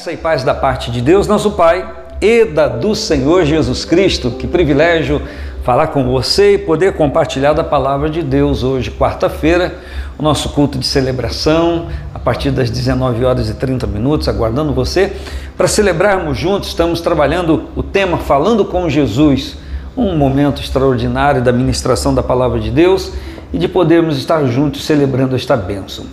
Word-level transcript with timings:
Graça 0.00 0.12
e 0.12 0.16
paz 0.16 0.42
da 0.42 0.54
parte 0.54 0.90
de 0.90 1.02
Deus, 1.02 1.26
nosso 1.26 1.50
Pai, 1.50 1.86
e 2.22 2.46
da 2.46 2.68
do 2.68 2.94
Senhor 2.94 3.44
Jesus 3.44 3.84
Cristo. 3.84 4.30
Que 4.30 4.46
privilégio 4.46 5.20
falar 5.62 5.88
com 5.88 6.10
você 6.10 6.54
e 6.54 6.58
poder 6.58 6.94
compartilhar 6.94 7.52
da 7.52 7.62
palavra 7.62 8.08
de 8.08 8.22
Deus 8.22 8.62
hoje, 8.62 8.90
quarta-feira, 8.90 9.74
o 10.18 10.22
nosso 10.22 10.48
culto 10.54 10.78
de 10.78 10.86
celebração, 10.86 11.88
a 12.14 12.18
partir 12.18 12.50
das 12.50 12.70
19 12.70 13.26
horas 13.26 13.50
e 13.50 13.54
30 13.54 13.86
minutos, 13.88 14.26
aguardando 14.26 14.72
você 14.72 15.12
para 15.54 15.68
celebrarmos 15.68 16.38
juntos. 16.38 16.70
Estamos 16.70 17.02
trabalhando 17.02 17.68
o 17.76 17.82
tema 17.82 18.16
Falando 18.16 18.64
com 18.64 18.88
Jesus, 18.88 19.58
um 19.94 20.16
momento 20.16 20.62
extraordinário 20.62 21.42
da 21.42 21.52
ministração 21.52 22.14
da 22.14 22.22
palavra 22.22 22.58
de 22.58 22.70
Deus 22.70 23.12
e 23.52 23.58
de 23.58 23.68
podermos 23.68 24.16
estar 24.16 24.46
juntos 24.46 24.82
celebrando 24.82 25.36
esta 25.36 25.58
bênção. 25.58 26.06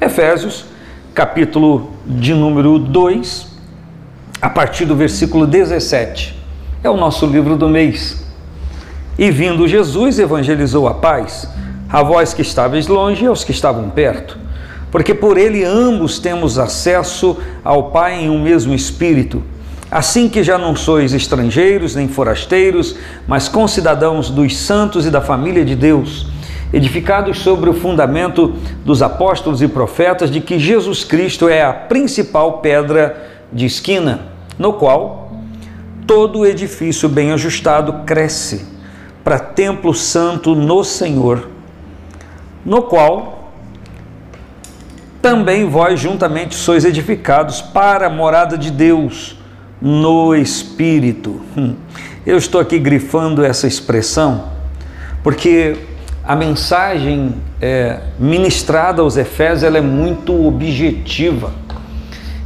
Efésios 0.00 0.64
capítulo 1.20 1.90
de 2.06 2.32
número 2.32 2.78
2, 2.78 3.46
a 4.40 4.48
partir 4.48 4.86
do 4.86 4.96
versículo 4.96 5.46
17. 5.46 6.34
É 6.82 6.88
o 6.88 6.96
nosso 6.96 7.26
livro 7.26 7.58
do 7.58 7.68
mês. 7.68 8.24
E 9.18 9.30
vindo 9.30 9.68
Jesus, 9.68 10.18
evangelizou 10.18 10.88
a 10.88 10.94
paz, 10.94 11.46
a 11.90 12.02
vós 12.02 12.32
que 12.32 12.40
estáveis 12.40 12.88
longe 12.88 13.24
e 13.24 13.26
aos 13.26 13.44
que 13.44 13.50
estavam 13.50 13.90
perto, 13.90 14.38
porque 14.90 15.12
por 15.12 15.36
ele 15.36 15.62
ambos 15.62 16.18
temos 16.18 16.58
acesso 16.58 17.36
ao 17.62 17.90
Pai 17.90 18.24
em 18.24 18.30
um 18.30 18.42
mesmo 18.42 18.72
Espírito. 18.72 19.42
Assim 19.90 20.26
que 20.26 20.42
já 20.42 20.56
não 20.56 20.74
sois 20.74 21.12
estrangeiros 21.12 21.94
nem 21.94 22.08
forasteiros, 22.08 22.96
mas 23.28 23.46
concidadãos 23.46 24.30
dos 24.30 24.56
santos 24.56 25.04
e 25.04 25.10
da 25.10 25.20
família 25.20 25.66
de 25.66 25.76
Deus 25.76 26.28
edificados 26.72 27.38
sobre 27.38 27.68
o 27.68 27.74
fundamento 27.74 28.54
dos 28.84 29.02
apóstolos 29.02 29.60
e 29.60 29.68
profetas 29.68 30.30
de 30.30 30.40
que 30.40 30.58
Jesus 30.58 31.04
Cristo 31.04 31.48
é 31.48 31.62
a 31.62 31.72
principal 31.72 32.58
pedra 32.58 33.28
de 33.52 33.66
esquina, 33.66 34.20
no 34.58 34.72
qual 34.72 35.32
todo 36.06 36.46
edifício 36.46 37.08
bem 37.08 37.32
ajustado 37.32 38.04
cresce 38.04 38.66
para 39.24 39.38
templo 39.38 39.92
santo 39.92 40.54
no 40.54 40.82
Senhor, 40.84 41.48
no 42.64 42.82
qual 42.82 43.52
também 45.20 45.68
vós 45.68 46.00
juntamente 46.00 46.54
sois 46.54 46.84
edificados 46.84 47.60
para 47.60 48.06
a 48.06 48.10
morada 48.10 48.56
de 48.56 48.70
Deus 48.70 49.36
no 49.80 50.34
Espírito. 50.34 51.40
Hum. 51.56 51.74
Eu 52.24 52.38
estou 52.38 52.60
aqui 52.60 52.78
grifando 52.78 53.44
essa 53.44 53.66
expressão 53.66 54.60
porque 55.22 55.76
a 56.30 56.36
mensagem 56.36 57.34
é, 57.60 57.98
ministrada 58.16 59.02
aos 59.02 59.16
Efésios 59.16 59.64
ela 59.64 59.78
é 59.78 59.80
muito 59.80 60.46
objetiva. 60.46 61.50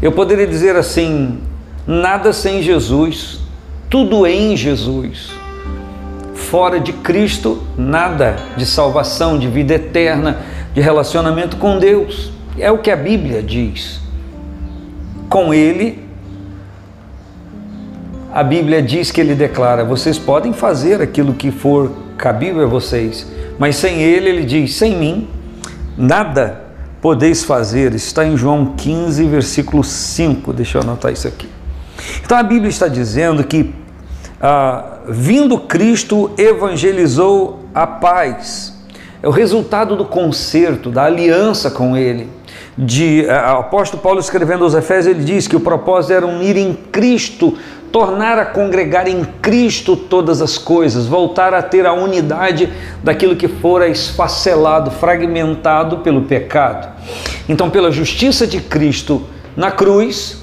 Eu 0.00 0.10
poderia 0.10 0.46
dizer 0.46 0.74
assim: 0.74 1.40
nada 1.86 2.32
sem 2.32 2.62
Jesus, 2.62 3.40
tudo 3.90 4.26
em 4.26 4.56
Jesus. 4.56 5.32
Fora 6.32 6.80
de 6.80 6.94
Cristo, 6.94 7.62
nada 7.76 8.36
de 8.56 8.64
salvação, 8.64 9.38
de 9.38 9.48
vida 9.48 9.74
eterna, 9.74 10.38
de 10.72 10.80
relacionamento 10.80 11.58
com 11.58 11.78
Deus. 11.78 12.32
É 12.58 12.70
o 12.70 12.78
que 12.78 12.90
a 12.90 12.96
Bíblia 12.96 13.42
diz. 13.42 14.00
Com 15.28 15.52
Ele, 15.52 16.02
a 18.32 18.42
Bíblia 18.42 18.80
diz 18.80 19.10
que 19.10 19.20
Ele 19.20 19.34
declara: 19.34 19.84
vocês 19.84 20.18
podem 20.18 20.54
fazer 20.54 21.02
aquilo 21.02 21.34
que 21.34 21.50
for 21.50 21.92
cabível 22.16 22.64
a 22.64 22.66
vocês, 22.66 23.26
mas 23.58 23.76
sem 23.76 24.02
ele, 24.02 24.28
ele 24.28 24.44
diz: 24.44 24.74
sem 24.74 24.96
mim, 24.96 25.28
nada 25.96 26.62
podeis 27.00 27.44
fazer. 27.44 27.94
Está 27.94 28.24
em 28.24 28.36
João 28.36 28.74
15, 28.76 29.26
versículo 29.26 29.84
5. 29.84 30.52
Deixa 30.52 30.78
eu 30.78 30.82
anotar 30.82 31.12
isso 31.12 31.28
aqui. 31.28 31.48
Então 32.24 32.36
a 32.36 32.42
Bíblia 32.42 32.68
está 32.68 32.88
dizendo 32.88 33.44
que, 33.44 33.74
ah, 34.40 34.98
vindo 35.08 35.58
Cristo, 35.58 36.30
evangelizou 36.36 37.66
a 37.74 37.86
paz. 37.86 38.74
É 39.22 39.28
o 39.28 39.30
resultado 39.30 39.96
do 39.96 40.04
concerto, 40.04 40.90
da 40.90 41.04
aliança 41.04 41.70
com 41.70 41.96
Ele. 41.96 42.28
De, 42.76 43.26
ah, 43.28 43.58
apóstolo 43.58 44.02
Paulo 44.02 44.18
escrevendo 44.18 44.64
aos 44.64 44.74
Efésios, 44.74 45.14
ele 45.14 45.24
diz 45.24 45.46
que 45.46 45.56
o 45.56 45.60
propósito 45.60 46.12
era 46.12 46.26
unir 46.26 46.56
em 46.56 46.74
Cristo 46.74 47.56
tornar 47.94 48.40
a 48.40 48.44
congregar 48.44 49.06
em 49.06 49.22
Cristo 49.40 49.94
todas 49.94 50.42
as 50.42 50.58
coisas, 50.58 51.06
voltar 51.06 51.54
a 51.54 51.62
ter 51.62 51.86
a 51.86 51.92
unidade 51.92 52.68
daquilo 53.04 53.36
que 53.36 53.46
fora 53.46 53.86
esfacelado, 53.86 54.90
fragmentado 54.90 55.98
pelo 55.98 56.22
pecado. 56.22 56.88
Então, 57.48 57.70
pela 57.70 57.92
justiça 57.92 58.48
de 58.48 58.60
Cristo 58.60 59.22
na 59.56 59.70
cruz, 59.70 60.42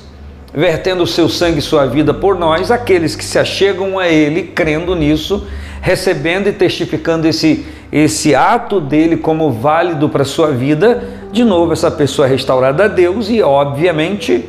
vertendo 0.54 1.04
o 1.04 1.08
seu 1.08 1.28
sangue 1.28 1.60
e 1.60 1.62
sua 1.62 1.86
vida 1.86 2.14
por 2.14 2.40
nós, 2.40 2.72
aqueles 2.72 3.18
que 3.18 3.26
se 3.26 3.38
achegam 3.38 4.00
a 4.00 4.08
Ele, 4.08 4.44
crendo 4.44 4.96
nisso, 4.96 5.46
recebendo 5.82 6.48
e 6.48 6.54
testificando 6.54 7.28
esse, 7.28 7.66
esse 7.92 8.34
ato 8.34 8.80
dele 8.80 9.18
como 9.18 9.52
válido 9.52 10.08
para 10.08 10.22
a 10.22 10.26
sua 10.26 10.52
vida, 10.52 11.04
de 11.34 11.44
novo, 11.44 11.74
essa 11.74 11.92
pessoa 11.92 12.30
é 12.30 12.32
restaurada 12.32 12.86
a 12.86 12.88
Deus 12.88 13.30
e, 13.30 13.42
obviamente, 13.42 14.48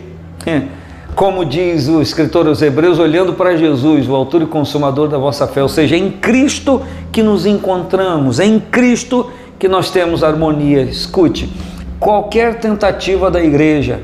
como 1.14 1.44
diz 1.44 1.88
o 1.88 2.00
escritor 2.00 2.46
aos 2.46 2.62
Hebreus, 2.62 2.98
olhando 2.98 3.34
para 3.34 3.56
Jesus, 3.56 4.08
o 4.08 4.14
autor 4.14 4.42
e 4.42 4.46
consumador 4.46 5.08
da 5.08 5.18
vossa 5.18 5.46
fé, 5.46 5.62
ou 5.62 5.68
seja, 5.68 5.96
em 5.96 6.10
Cristo 6.10 6.82
que 7.10 7.22
nos 7.22 7.44
encontramos, 7.44 8.40
é 8.40 8.46
em 8.46 8.58
Cristo 8.58 9.30
que 9.58 9.68
nós 9.68 9.90
temos 9.90 10.24
harmonia. 10.24 10.82
Escute, 10.82 11.52
qualquer 12.00 12.58
tentativa 12.58 13.30
da 13.30 13.42
igreja 13.42 14.00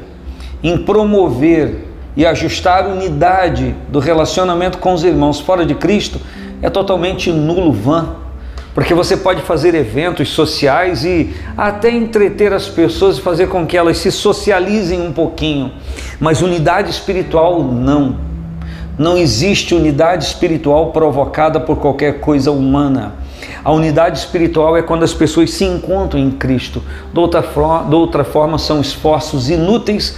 em 0.62 0.76
promover 0.76 1.86
e 2.16 2.26
ajustar 2.26 2.84
a 2.84 2.88
unidade 2.88 3.74
do 3.88 3.98
relacionamento 3.98 4.78
com 4.78 4.92
os 4.92 5.04
irmãos 5.04 5.40
fora 5.40 5.64
de 5.64 5.74
Cristo 5.74 6.20
é 6.60 6.68
totalmente 6.68 7.32
nulo, 7.32 7.72
vã 7.72 8.16
porque 8.78 8.94
você 8.94 9.16
pode 9.16 9.42
fazer 9.42 9.74
eventos 9.74 10.28
sociais 10.28 11.04
e 11.04 11.34
até 11.56 11.90
entreter 11.90 12.52
as 12.52 12.68
pessoas 12.68 13.18
e 13.18 13.20
fazer 13.20 13.48
com 13.48 13.66
que 13.66 13.76
elas 13.76 13.98
se 13.98 14.12
socializem 14.12 15.02
um 15.02 15.12
pouquinho, 15.12 15.72
mas 16.20 16.42
unidade 16.42 16.88
espiritual 16.88 17.60
não. 17.60 18.18
Não 18.96 19.18
existe 19.18 19.74
unidade 19.74 20.26
espiritual 20.26 20.92
provocada 20.92 21.58
por 21.58 21.78
qualquer 21.78 22.20
coisa 22.20 22.52
humana. 22.52 23.14
A 23.64 23.72
unidade 23.72 24.20
espiritual 24.20 24.76
é 24.76 24.82
quando 24.82 25.02
as 25.02 25.12
pessoas 25.12 25.50
se 25.50 25.64
encontram 25.64 26.20
em 26.20 26.30
Cristo. 26.30 26.80
De 27.12 27.18
outra, 27.18 27.42
forma, 27.42 27.90
de 27.90 27.96
outra 27.96 28.22
forma, 28.22 28.58
são 28.58 28.80
esforços 28.80 29.50
inúteis 29.50 30.16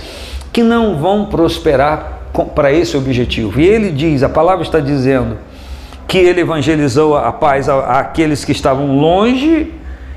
que 0.52 0.62
não 0.62 0.98
vão 0.98 1.24
prosperar 1.24 2.28
para 2.54 2.70
esse 2.70 2.94
objetivo. 2.94 3.58
E 3.58 3.66
ele 3.66 3.90
diz, 3.90 4.22
a 4.22 4.28
palavra 4.28 4.64
está 4.64 4.80
dizendo, 4.80 5.38
que 6.10 6.18
ele 6.18 6.40
evangelizou 6.40 7.16
a 7.16 7.30
paz 7.30 7.68
àqueles 7.68 8.44
que 8.44 8.50
estavam 8.50 8.98
longe 8.98 9.72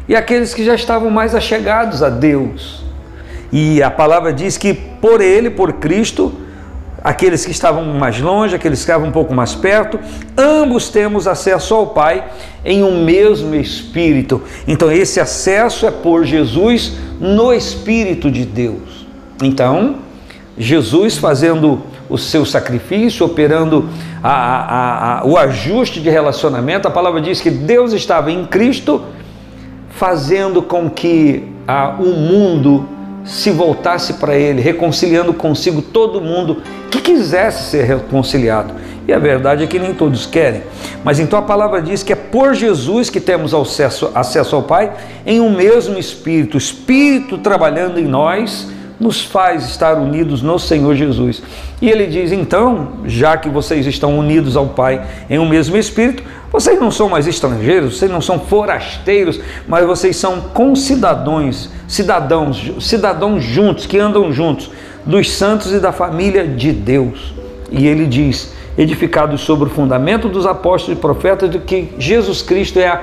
e 0.09 0.15
aqueles 0.15 0.51
que 0.51 0.65
já 0.65 0.73
estavam 0.73 1.11
mais 1.11 1.35
achegados 1.35 2.01
a 2.01 2.09
Deus. 2.09 2.83
E 3.51 3.83
a 3.83 3.91
palavra 3.91 4.33
diz 4.33 4.57
que 4.57 4.73
por 4.73 5.21
ele, 5.21 5.51
por 5.51 5.73
Cristo, 5.73 6.33
aqueles 7.03 7.45
que 7.45 7.51
estavam 7.51 7.85
mais 7.85 8.19
longe, 8.19 8.55
aqueles 8.55 8.79
que 8.79 8.85
estavam 8.85 9.09
um 9.09 9.11
pouco 9.11 9.35
mais 9.35 9.53
perto, 9.53 9.99
ambos 10.35 10.89
temos 10.89 11.27
acesso 11.27 11.75
ao 11.75 11.85
Pai 11.85 12.25
em 12.65 12.83
um 12.83 13.05
mesmo 13.05 13.53
Espírito. 13.53 14.41
Então, 14.67 14.91
esse 14.91 15.19
acesso 15.19 15.85
é 15.85 15.91
por 15.91 16.25
Jesus 16.25 16.93
no 17.19 17.53
Espírito 17.53 18.31
de 18.31 18.47
Deus. 18.47 19.05
Então, 19.43 19.97
Jesus 20.57 21.19
fazendo 21.19 21.83
o 22.13 22.17
seu 22.17 22.45
sacrifício, 22.45 23.25
operando 23.25 23.89
a, 24.21 24.29
a, 24.29 25.19
a, 25.21 25.25
o 25.25 25.35
ajuste 25.35 25.99
de 25.99 26.11
relacionamento. 26.11 26.87
A 26.87 26.91
palavra 26.91 27.19
diz 27.19 27.41
que 27.41 27.49
Deus 27.49 27.91
estava 27.91 28.31
em 28.31 28.45
Cristo, 28.45 29.01
fazendo 29.89 30.61
com 30.61 30.91
que 30.91 31.43
o 31.97 32.09
mundo 32.11 32.87
se 33.25 33.49
voltasse 33.49 34.13
para 34.13 34.35
Ele, 34.35 34.61
reconciliando 34.61 35.33
consigo 35.33 35.81
todo 35.81 36.21
mundo 36.21 36.61
que 36.91 37.01
quisesse 37.01 37.71
ser 37.71 37.85
reconciliado. 37.85 38.75
E 39.07 39.11
a 39.11 39.17
verdade 39.17 39.63
é 39.63 39.67
que 39.67 39.79
nem 39.79 39.95
todos 39.95 40.27
querem. 40.27 40.61
Mas 41.03 41.19
então 41.19 41.39
a 41.39 41.41
palavra 41.41 41.81
diz 41.81 42.03
que 42.03 42.13
é 42.13 42.15
por 42.15 42.53
Jesus 42.53 43.09
que 43.09 43.19
temos 43.19 43.55
acesso, 43.55 44.11
acesso 44.13 44.55
ao 44.55 44.61
Pai 44.61 44.93
em 45.25 45.41
um 45.41 45.49
mesmo 45.49 45.97
Espírito, 45.97 46.59
Espírito 46.59 47.39
trabalhando 47.39 47.99
em 47.99 48.05
nós 48.05 48.71
nos 48.99 49.23
faz 49.23 49.65
estar 49.65 49.97
unidos 49.97 50.41
no 50.41 50.57
Senhor 50.57 50.95
Jesus. 50.95 51.41
E 51.81 51.89
ele 51.89 52.07
diz: 52.07 52.31
então, 52.31 52.93
já 53.05 53.35
que 53.37 53.49
vocês 53.49 53.85
estão 53.85 54.17
unidos 54.17 54.55
ao 54.55 54.67
Pai 54.67 55.05
em 55.29 55.39
um 55.39 55.47
mesmo 55.47 55.77
Espírito, 55.77 56.23
vocês 56.51 56.79
não 56.79 56.91
são 56.91 57.09
mais 57.09 57.27
estrangeiros, 57.27 57.97
vocês 57.97 58.11
não 58.11 58.21
são 58.21 58.39
forasteiros, 58.39 59.39
mas 59.67 59.85
vocês 59.85 60.15
são 60.15 60.41
concidadãos, 60.53 61.69
cidadãos, 61.87 62.71
cidadãos 62.79 63.43
juntos, 63.43 63.85
que 63.85 63.97
andam 63.97 64.31
juntos, 64.31 64.69
dos 65.05 65.31
santos 65.31 65.73
e 65.73 65.79
da 65.79 65.91
família 65.91 66.47
de 66.47 66.71
Deus. 66.71 67.33
E 67.71 67.87
ele 67.87 68.05
diz: 68.05 68.53
edificados 68.77 69.41
sobre 69.41 69.67
o 69.67 69.71
fundamento 69.71 70.29
dos 70.29 70.45
apóstolos 70.45 70.97
e 70.97 71.01
profetas, 71.01 71.49
de 71.49 71.59
que 71.59 71.89
Jesus 71.97 72.41
Cristo 72.41 72.79
é 72.79 72.87
a 72.87 73.01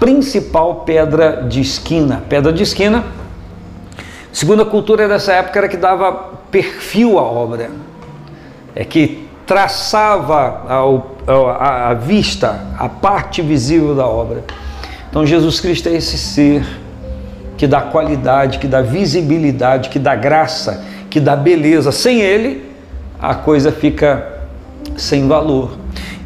principal 0.00 0.76
pedra 0.86 1.44
de 1.48 1.60
esquina. 1.60 2.22
Pedra 2.28 2.52
de 2.52 2.62
esquina 2.62 3.04
Segundo 4.36 4.60
a 4.60 4.66
cultura 4.66 5.08
dessa 5.08 5.32
época 5.32 5.60
era 5.60 5.66
que 5.66 5.78
dava 5.78 6.12
perfil 6.50 7.18
à 7.18 7.22
obra, 7.22 7.70
é 8.74 8.84
que 8.84 9.26
traçava 9.46 10.62
a, 11.26 11.88
a 11.88 11.94
vista, 11.94 12.66
a 12.78 12.86
parte 12.86 13.40
visível 13.40 13.94
da 13.94 14.06
obra. 14.06 14.44
Então 15.08 15.24
Jesus 15.24 15.58
Cristo 15.58 15.88
é 15.88 15.94
esse 15.94 16.18
ser 16.18 16.62
que 17.56 17.66
dá 17.66 17.80
qualidade, 17.80 18.58
que 18.58 18.66
dá 18.66 18.82
visibilidade, 18.82 19.88
que 19.88 19.98
dá 19.98 20.14
graça, 20.14 20.84
que 21.08 21.18
dá 21.18 21.34
beleza. 21.34 21.90
Sem 21.90 22.20
ele, 22.20 22.70
a 23.18 23.34
coisa 23.34 23.72
fica 23.72 24.40
sem 24.98 25.26
valor. 25.26 25.78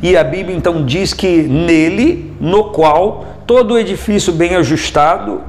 E 0.02 0.16
a 0.16 0.24
Bíblia 0.24 0.56
então 0.56 0.84
diz 0.84 1.14
que 1.14 1.42
nele, 1.44 2.34
no 2.40 2.72
qual 2.72 3.24
todo 3.46 3.78
edifício 3.78 4.32
bem 4.32 4.56
ajustado, 4.56 5.42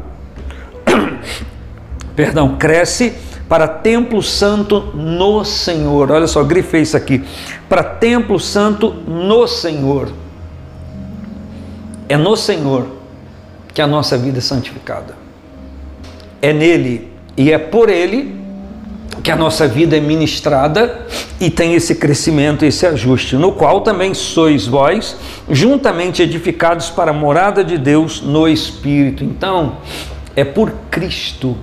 perdão, 2.16 2.58
cresce 2.58 3.14
para 3.48 3.68
templo 3.68 4.24
santo 4.24 4.80
no 4.96 5.44
Senhor. 5.44 6.12
Olha 6.12 6.28
só, 6.28 6.44
grifei 6.44 6.84
isso 6.84 6.96
aqui. 6.96 7.24
Para 7.68 7.84
templo 7.84 8.40
santo 8.40 8.94
no 9.08 9.46
Senhor. 9.48 10.10
É 12.08 12.16
no 12.16 12.36
Senhor 12.36 12.88
que 13.74 13.82
a 13.82 13.88
nossa 13.88 14.18
vida 14.18 14.38
é 14.38 14.42
santificada. 14.42 15.16
É 16.42 16.54
nele 16.54 17.12
e 17.36 17.52
é 17.52 17.58
por 17.58 17.90
ele 17.90 18.40
que 19.22 19.30
a 19.30 19.36
nossa 19.36 19.68
vida 19.68 19.98
é 19.98 20.00
ministrada 20.00 21.06
e 21.40 21.50
tem 21.50 21.74
esse 21.74 21.96
crescimento, 21.96 22.66
esse 22.66 22.86
ajuste, 22.88 23.36
no 23.36 23.52
qual 23.52 23.82
também 23.82 24.14
sois 24.14 24.66
vós, 24.66 25.18
juntamente 25.50 26.22
edificados 26.22 26.90
para 26.90 27.12
a 27.12 27.14
morada 27.14 27.64
de 27.64 27.78
Deus 27.78 28.22
no 28.22 28.48
Espírito. 28.48 29.24
Então, 29.24 29.78
é 30.36 30.44
por 30.44 30.72
Cristo, 30.90 31.58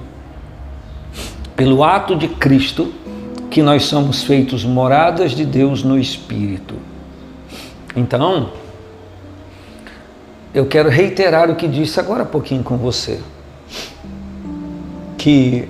pelo 1.59 1.83
ato 1.83 2.15
de 2.15 2.29
Cristo, 2.29 2.95
que 3.51 3.61
nós 3.63 3.83
somos 3.83 4.23
feitos 4.23 4.65
moradas 4.65 5.33
de 5.33 5.45
Deus 5.45 5.83
no 5.83 5.99
Espírito. 5.99 6.77
Então, 7.97 8.51
eu 10.55 10.67
quero 10.67 10.89
reiterar 10.89 11.51
o 11.51 11.57
que 11.57 11.67
disse 11.67 11.99
agora 11.99 12.23
há 12.23 12.27
pouquinho 12.27 12.63
com 12.63 12.77
você. 12.77 13.21
Que 15.19 15.69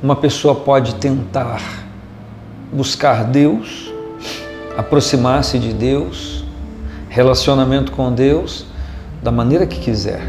uma 0.00 0.14
pessoa 0.14 0.54
pode 0.54 0.94
tentar 0.94 1.60
buscar 2.72 3.24
Deus, 3.24 3.92
aproximar-se 4.76 5.58
de 5.58 5.72
Deus, 5.72 6.44
relacionamento 7.08 7.90
com 7.90 8.12
Deus, 8.12 8.64
da 9.20 9.32
maneira 9.32 9.66
que 9.66 9.80
quiser. 9.80 10.22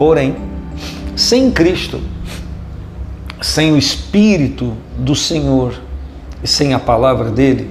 Porém, 0.00 0.34
sem 1.14 1.48
Cristo, 1.52 2.00
sem 3.42 3.72
o 3.72 3.78
Espírito 3.78 4.74
do 4.96 5.14
Senhor 5.14 5.74
e 6.42 6.46
sem 6.46 6.72
a 6.72 6.78
palavra 6.78 7.30
dele, 7.30 7.70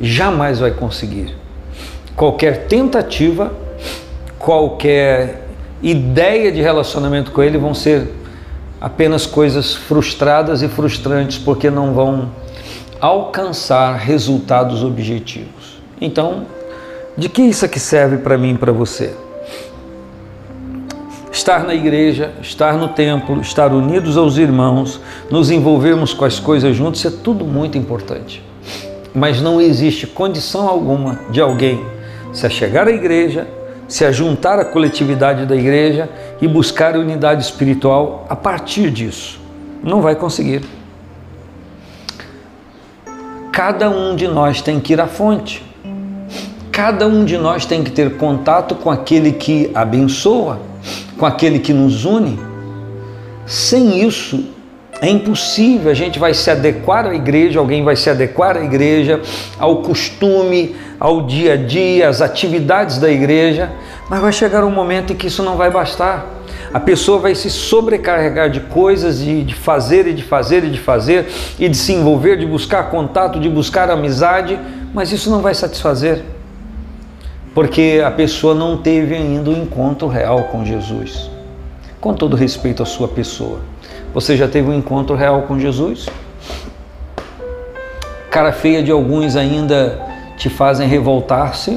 jamais 0.00 0.58
vai 0.58 0.70
conseguir. 0.70 1.36
Qualquer 2.16 2.66
tentativa, 2.66 3.52
qualquer 4.38 5.48
ideia 5.82 6.50
de 6.50 6.60
relacionamento 6.60 7.30
com 7.30 7.42
ele 7.42 7.58
vão 7.58 7.74
ser 7.74 8.08
apenas 8.80 9.26
coisas 9.26 9.74
frustradas 9.74 10.62
e 10.62 10.68
frustrantes 10.68 11.38
porque 11.38 11.70
não 11.70 11.92
vão 11.92 12.30
alcançar 13.00 13.96
resultados 13.96 14.82
objetivos. 14.82 15.80
Então, 16.00 16.46
de 17.16 17.28
que 17.28 17.42
isso 17.42 17.64
aqui 17.64 17.78
serve 17.78 18.18
para 18.18 18.38
mim 18.38 18.54
e 18.54 18.58
para 18.58 18.72
você? 18.72 19.14
Estar 21.40 21.64
na 21.64 21.74
igreja, 21.74 22.34
estar 22.42 22.74
no 22.74 22.88
templo, 22.88 23.40
estar 23.40 23.72
unidos 23.72 24.18
aos 24.18 24.36
irmãos, 24.36 25.00
nos 25.30 25.50
envolvermos 25.50 26.12
com 26.12 26.26
as 26.26 26.38
coisas 26.38 26.76
juntos, 26.76 27.02
é 27.02 27.10
tudo 27.10 27.46
muito 27.46 27.78
importante. 27.78 28.44
Mas 29.14 29.40
não 29.40 29.58
existe 29.58 30.06
condição 30.06 30.68
alguma 30.68 31.18
de 31.30 31.40
alguém 31.40 31.82
se 32.30 32.48
chegar 32.50 32.86
à 32.86 32.90
igreja, 32.90 33.48
se 33.88 34.04
ajuntar 34.04 34.58
à 34.58 34.66
coletividade 34.66 35.46
da 35.46 35.56
igreja 35.56 36.10
e 36.42 36.46
buscar 36.46 36.94
unidade 36.94 37.42
espiritual 37.42 38.26
a 38.28 38.36
partir 38.36 38.90
disso. 38.90 39.40
Não 39.82 40.02
vai 40.02 40.16
conseguir. 40.16 40.62
Cada 43.50 43.88
um 43.88 44.14
de 44.14 44.28
nós 44.28 44.60
tem 44.60 44.78
que 44.78 44.92
ir 44.92 45.00
à 45.00 45.06
fonte. 45.06 45.64
Cada 46.70 47.06
um 47.06 47.24
de 47.24 47.38
nós 47.38 47.64
tem 47.64 47.82
que 47.82 47.90
ter 47.90 48.18
contato 48.18 48.74
com 48.74 48.90
aquele 48.90 49.32
que 49.32 49.70
abençoa, 49.74 50.68
com 51.20 51.26
aquele 51.26 51.58
que 51.58 51.74
nos 51.74 52.06
une. 52.06 52.40
Sem 53.44 54.02
isso, 54.02 54.42
é 55.02 55.08
impossível. 55.10 55.90
A 55.90 55.94
gente 55.94 56.18
vai 56.18 56.32
se 56.32 56.50
adequar 56.50 57.06
à 57.06 57.14
igreja, 57.14 57.60
alguém 57.60 57.84
vai 57.84 57.94
se 57.94 58.08
adequar 58.08 58.56
à 58.56 58.64
igreja, 58.64 59.20
ao 59.58 59.82
costume, 59.82 60.74
ao 60.98 61.26
dia 61.26 61.52
a 61.52 61.56
dia, 61.56 62.08
às 62.08 62.22
atividades 62.22 62.98
da 62.98 63.10
igreja, 63.10 63.70
mas 64.08 64.18
vai 64.20 64.32
chegar 64.32 64.64
um 64.64 64.70
momento 64.70 65.12
em 65.12 65.16
que 65.16 65.26
isso 65.26 65.42
não 65.42 65.56
vai 65.58 65.70
bastar. 65.70 66.26
A 66.72 66.80
pessoa 66.80 67.18
vai 67.18 67.34
se 67.34 67.50
sobrecarregar 67.50 68.48
de 68.48 68.60
coisas, 68.60 69.18
de, 69.18 69.44
de 69.44 69.54
fazer 69.54 70.06
e 70.06 70.14
de 70.14 70.22
fazer 70.22 70.64
e 70.64 70.70
de 70.70 70.80
fazer, 70.80 71.26
e 71.58 71.68
de 71.68 71.76
se 71.76 71.92
envolver, 71.92 72.38
de 72.38 72.46
buscar 72.46 72.84
contato, 72.90 73.38
de 73.38 73.48
buscar 73.48 73.90
amizade, 73.90 74.58
mas 74.94 75.12
isso 75.12 75.28
não 75.30 75.42
vai 75.42 75.54
satisfazer 75.54 76.22
porque 77.54 78.02
a 78.04 78.10
pessoa 78.10 78.54
não 78.54 78.76
teve 78.76 79.14
ainda 79.14 79.50
o 79.50 79.54
um 79.54 79.62
encontro 79.62 80.08
real 80.08 80.44
com 80.44 80.64
Jesus. 80.64 81.30
Com 82.00 82.14
todo 82.14 82.36
respeito 82.36 82.82
à 82.82 82.86
sua 82.86 83.08
pessoa, 83.08 83.60
você 84.14 84.36
já 84.36 84.48
teve 84.48 84.70
um 84.70 84.74
encontro 84.74 85.14
real 85.14 85.42
com 85.42 85.58
Jesus? 85.58 86.08
Cara 88.30 88.52
feia 88.52 88.82
de 88.82 88.90
alguns 88.90 89.36
ainda 89.36 90.00
te 90.36 90.48
fazem 90.48 90.88
revoltar-se. 90.88 91.72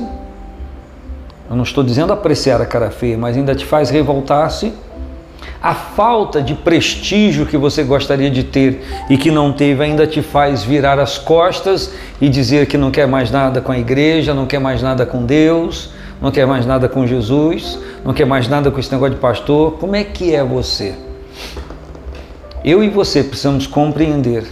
Eu 1.49 1.55
não 1.55 1.63
estou 1.63 1.83
dizendo 1.83 2.13
apreciar 2.13 2.61
a 2.61 2.65
cara 2.65 2.89
feia, 2.89 3.17
mas 3.17 3.35
ainda 3.35 3.53
te 3.53 3.65
faz 3.65 3.89
revoltar-se 3.89 4.71
a 5.63 5.74
falta 5.74 6.42
de 6.42 6.54
prestígio 6.54 7.45
que 7.45 7.56
você 7.56 7.83
gostaria 7.83 8.30
de 8.30 8.44
ter 8.44 8.83
e 9.10 9.18
que 9.18 9.31
não 9.31 9.54
teve 9.54 9.81
ainda 9.81 10.06
te 10.06 10.21
faz 10.21 10.62
virar 10.62 11.00
as 11.00 11.18
costas 11.18 11.94
e 12.19 12.27
dizer 12.27 12.65
que 12.65 12.77
não 12.77 12.92
quer 12.92 13.07
mais 13.07 13.31
nada 13.31 13.62
com 13.62 13.71
a 13.71 13.80
igreja, 13.80 14.33
não 14.33 14.45
quer 14.45 14.60
mais 14.60 14.81
nada 14.81 15.06
com 15.06 15.25
Deus, 15.25 15.92
não 16.21 16.31
quer 16.31 16.45
mais 16.45 16.65
nada 16.65 16.89
com 16.89 17.07
Jesus, 17.07 17.80
não 18.04 18.13
quer 18.13 18.25
mais 18.25 18.50
nada 18.50 18.69
com 18.69 18.77
esse 18.77 18.92
negócio 18.92 19.15
de 19.15 19.21
pastor. 19.21 19.77
Como 19.80 19.95
é 19.95 20.04
que 20.04 20.36
é 20.36 20.44
você? 20.44 20.95
Eu 22.65 22.83
e 22.83 22.89
você 22.89 23.24
precisamos 23.24 23.65
compreender 23.65 24.43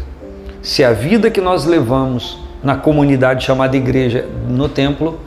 se 0.61 0.81
a 0.81 0.93
vida 0.93 1.29
que 1.29 1.41
nós 1.41 1.65
levamos 1.65 2.39
na 2.63 2.77
comunidade 2.77 3.43
chamada 3.43 3.75
igreja, 3.75 4.25
no 4.47 4.69
templo, 4.69 5.19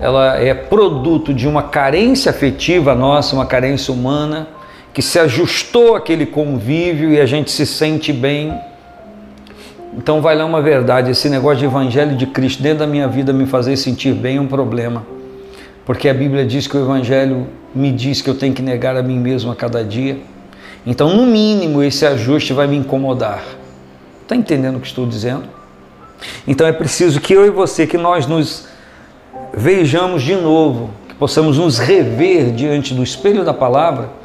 ela 0.00 0.38
é 0.38 0.54
produto 0.54 1.34
de 1.34 1.46
uma 1.46 1.64
carência 1.64 2.30
afetiva 2.30 2.94
nossa, 2.94 3.34
uma 3.34 3.44
carência 3.44 3.92
humana, 3.92 4.48
que 4.98 5.02
se 5.02 5.16
ajustou 5.20 5.94
àquele 5.94 6.26
convívio 6.26 7.12
e 7.12 7.20
a 7.20 7.24
gente 7.24 7.52
se 7.52 7.64
sente 7.64 8.12
bem. 8.12 8.52
Então 9.96 10.20
vai 10.20 10.34
lá 10.34 10.44
uma 10.44 10.60
verdade, 10.60 11.12
esse 11.12 11.30
negócio 11.30 11.58
de 11.58 11.66
evangelho 11.66 12.16
de 12.16 12.26
Cristo 12.26 12.60
dentro 12.60 12.80
da 12.80 12.86
minha 12.88 13.06
vida 13.06 13.32
me 13.32 13.46
fazer 13.46 13.76
sentir 13.76 14.12
bem 14.12 14.38
é 14.38 14.40
um 14.40 14.48
problema. 14.48 15.06
Porque 15.86 16.08
a 16.08 16.14
Bíblia 16.14 16.44
diz 16.44 16.66
que 16.66 16.76
o 16.76 16.80
evangelho 16.80 17.46
me 17.72 17.92
diz 17.92 18.20
que 18.20 18.28
eu 18.28 18.34
tenho 18.34 18.52
que 18.52 18.60
negar 18.60 18.96
a 18.96 19.02
mim 19.04 19.20
mesmo 19.20 19.52
a 19.52 19.54
cada 19.54 19.84
dia. 19.84 20.18
Então, 20.84 21.14
no 21.14 21.26
mínimo, 21.26 21.80
esse 21.80 22.04
ajuste 22.04 22.52
vai 22.52 22.66
me 22.66 22.76
incomodar. 22.76 23.44
Está 24.22 24.34
entendendo 24.34 24.78
o 24.78 24.80
que 24.80 24.88
estou 24.88 25.06
dizendo? 25.06 25.44
Então 26.44 26.66
é 26.66 26.72
preciso 26.72 27.20
que 27.20 27.32
eu 27.32 27.46
e 27.46 27.50
você, 27.50 27.86
que 27.86 27.96
nós 27.96 28.26
nos 28.26 28.66
vejamos 29.54 30.24
de 30.24 30.34
novo, 30.34 30.90
que 31.08 31.14
possamos 31.14 31.56
nos 31.56 31.78
rever 31.78 32.50
diante 32.50 32.92
do 32.92 33.04
espelho 33.04 33.44
da 33.44 33.54
palavra 33.54 34.17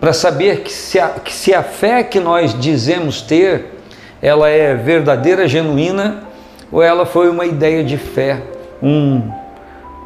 para 0.00 0.12
saber 0.12 0.60
que 0.60 0.72
se, 0.72 0.98
a, 0.98 1.08
que 1.08 1.32
se 1.32 1.54
a 1.54 1.62
fé 1.62 2.02
que 2.02 2.20
nós 2.20 2.58
dizemos 2.58 3.22
ter, 3.22 3.76
ela 4.20 4.48
é 4.48 4.74
verdadeira, 4.74 5.48
genuína, 5.48 6.22
ou 6.70 6.82
ela 6.82 7.06
foi 7.06 7.28
uma 7.28 7.46
ideia 7.46 7.82
de 7.82 7.96
fé, 7.96 8.42
um, 8.82 9.22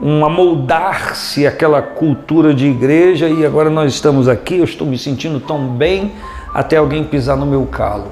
um 0.01 0.25
amoldar-se 0.25 1.47
àquela 1.47 1.83
cultura 1.83 2.55
de 2.55 2.67
igreja 2.67 3.29
e 3.29 3.45
agora 3.45 3.71
nós 3.71 3.93
estamos 3.93 4.29
aqui, 4.29 4.59
eu 4.59 4.65
estou 4.65 4.87
me 4.87 4.97
sentindo 4.97 5.41
tão 5.41 5.69
bem 5.69 6.13
até 6.55 6.77
alguém 6.77 7.05
pisar 7.05 7.37
no 7.37 7.47
meu 7.47 7.67
calo. 7.67 8.09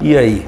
E 0.00 0.16
aí? 0.16 0.46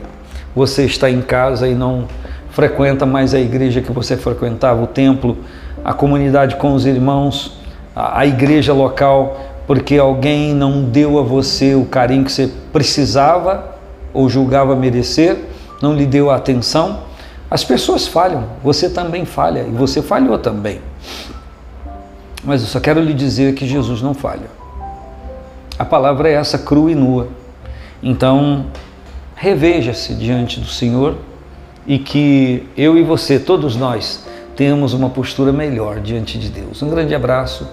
Você 0.54 0.84
está 0.84 1.08
em 1.08 1.22
casa 1.22 1.68
e 1.68 1.74
não 1.74 2.06
frequenta 2.50 3.06
mais 3.06 3.34
a 3.34 3.38
igreja 3.38 3.80
que 3.80 3.92
você 3.92 4.16
frequentava, 4.16 4.82
o 4.82 4.86
templo, 4.86 5.38
a 5.84 5.92
comunidade 5.92 6.56
com 6.56 6.74
os 6.74 6.84
irmãos, 6.84 7.56
a, 7.94 8.20
a 8.20 8.26
igreja 8.26 8.72
local, 8.72 9.47
porque 9.68 9.98
alguém 9.98 10.54
não 10.54 10.82
deu 10.82 11.18
a 11.18 11.22
você 11.22 11.74
o 11.74 11.84
carinho 11.84 12.24
que 12.24 12.32
você 12.32 12.50
precisava 12.72 13.76
ou 14.14 14.26
julgava 14.26 14.74
merecer, 14.74 15.36
não 15.82 15.94
lhe 15.94 16.06
deu 16.06 16.30
a 16.30 16.36
atenção. 16.36 17.00
As 17.50 17.62
pessoas 17.62 18.06
falham, 18.06 18.44
você 18.64 18.88
também 18.88 19.26
falha 19.26 19.66
e 19.68 19.70
você 19.70 20.00
falhou 20.00 20.38
também. 20.38 20.80
Mas 22.42 22.62
eu 22.62 22.66
só 22.66 22.80
quero 22.80 22.98
lhe 22.98 23.12
dizer 23.12 23.54
que 23.54 23.66
Jesus 23.66 24.00
não 24.00 24.14
falha. 24.14 24.48
A 25.78 25.84
palavra 25.84 26.30
é 26.30 26.32
essa, 26.32 26.56
crua 26.56 26.90
e 26.90 26.94
nua. 26.94 27.28
Então, 28.02 28.66
reveja-se 29.36 30.14
diante 30.14 30.60
do 30.60 30.66
Senhor 30.66 31.14
e 31.86 31.98
que 31.98 32.66
eu 32.74 32.96
e 32.96 33.02
você, 33.02 33.38
todos 33.38 33.76
nós, 33.76 34.24
tenhamos 34.56 34.94
uma 34.94 35.10
postura 35.10 35.52
melhor 35.52 36.00
diante 36.00 36.38
de 36.38 36.48
Deus. 36.48 36.80
Um 36.80 36.88
grande 36.88 37.14
abraço, 37.14 37.68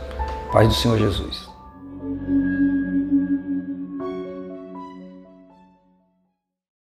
Pai 0.52 0.68
do 0.68 0.74
Senhor 0.74 0.98
Jesus. 0.98 1.55